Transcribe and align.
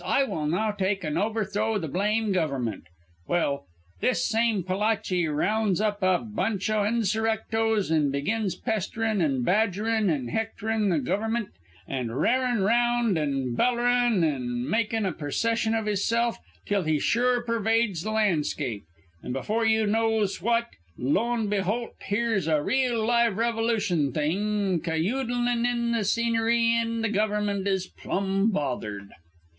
I 0.03 0.23
will 0.23 0.47
now 0.47 0.71
take 0.71 1.05
an' 1.05 1.15
overthrow 1.15 1.77
the 1.77 1.87
blame 1.87 2.31
Gover'ment.' 2.33 2.87
Well, 3.27 3.67
this 3.99 4.25
same 4.27 4.63
Palachi 4.63 5.27
rounds 5.27 5.79
up 5.79 6.01
a 6.01 6.17
bunch 6.17 6.71
o' 6.71 6.83
insurrectos 6.83 7.91
an' 7.91 8.09
begins 8.09 8.55
pesterin' 8.55 9.21
an' 9.21 9.43
badgerin' 9.43 10.09
an' 10.09 10.29
hectorin' 10.29 10.89
the 10.89 10.97
Gover'ment; 10.97 11.49
an' 11.87 12.07
r'arin' 12.09 12.61
round 12.65 13.15
an' 13.19 13.53
bellerin' 13.53 14.23
an' 14.23 14.67
makin' 14.67 15.05
a 15.05 15.11
procession 15.11 15.75
of 15.75 15.85
hisself, 15.85 16.39
till 16.65 16.81
he 16.81 16.97
sure 16.97 17.43
pervades 17.43 18.01
the 18.01 18.09
landscape; 18.09 18.81
an' 19.23 19.33
before 19.33 19.67
you 19.67 19.85
knows 19.85 20.41
what, 20.41 20.65
lo'n 20.97 21.47
beholt, 21.47 21.91
here's 22.07 22.47
a 22.47 22.59
reel 22.63 23.05
live 23.05 23.37
Revolution 23.37 24.11
Thing 24.11 24.79
cayoodlin' 24.81 25.63
in 25.67 25.91
the 25.91 26.03
scenery, 26.03 26.71
an' 26.71 27.01
the 27.03 27.09
Gover'ment 27.09 27.67
is 27.67 27.85
plum 27.85 28.49
bothered. 28.49 29.11